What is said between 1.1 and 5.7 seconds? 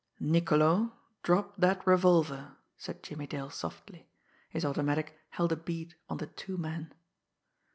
drop that revolver!" said Jimmie Dale softly. His automatic held a